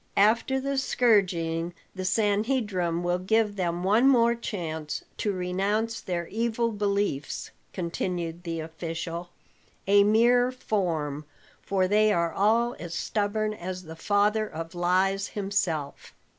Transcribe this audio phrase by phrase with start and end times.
[0.17, 6.71] "After the scourging, the Sanhedrim will give them one more chance to renounce their evil
[6.71, 9.29] beliefs," continued the official,
[9.85, 11.25] "a mere form,
[11.61, 16.15] for they are all as stubborn as the father of lies himself.